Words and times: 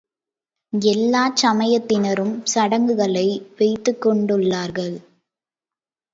எல்லாச் 0.73 1.35
சமயத்தினரும் 1.35 2.33
சடங்குகளை 2.43 3.27
வைத்துக்கொண்டுள்ளார்கள். 3.57 4.95